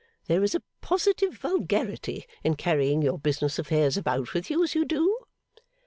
[0.25, 4.83] There is a positive vulgarity in carrying your business affairs about with you as you
[4.83, 5.15] do.